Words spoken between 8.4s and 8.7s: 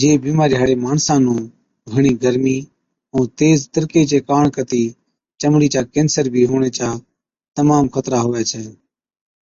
ڇَي